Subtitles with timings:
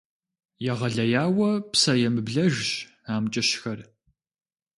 [0.71, 2.67] Егъэлеяуэ псэемыблэжщ
[3.13, 3.79] амкӀыщхэр.